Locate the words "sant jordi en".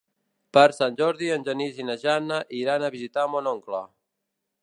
0.75-1.45